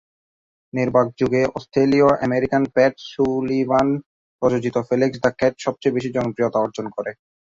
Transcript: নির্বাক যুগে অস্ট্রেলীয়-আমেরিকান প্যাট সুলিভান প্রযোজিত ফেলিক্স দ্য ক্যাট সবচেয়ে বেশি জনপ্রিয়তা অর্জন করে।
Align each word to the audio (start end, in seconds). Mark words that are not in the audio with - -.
নির্বাক 0.73 1.07
যুগে 1.19 1.41
অস্ট্রেলীয়-আমেরিকান 1.57 2.63
প্যাট 2.75 2.93
সুলিভান 3.09 3.87
প্রযোজিত 4.41 4.75
ফেলিক্স 4.89 5.17
দ্য 5.21 5.31
ক্যাট 5.39 5.53
সবচেয়ে 5.59 5.95
বেশি 5.95 6.09
জনপ্রিয়তা 6.11 6.57
অর্জন 6.59 6.85
করে। 6.95 7.11